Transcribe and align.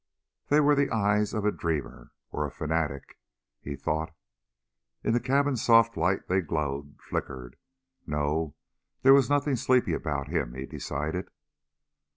They 0.47 0.59
were 0.59 0.73
the 0.73 0.89
eyes 0.89 1.31
of 1.31 1.45
a 1.45 1.51
dreamer... 1.51 2.09
or 2.31 2.43
a 2.43 2.49
fanatic, 2.49 3.19
he 3.59 3.75
thought. 3.75 4.11
In 5.03 5.13
the 5.13 5.19
cabin's 5.19 5.61
soft 5.61 5.95
light 5.95 6.27
they 6.27 6.41
glowed, 6.41 6.95
flickered. 6.99 7.55
No, 8.07 8.55
there 9.03 9.13
was 9.13 9.29
nothing 9.29 9.57
sleepy 9.57 9.93
about 9.93 10.27
him, 10.27 10.55
he 10.55 10.65
decided. 10.65 11.29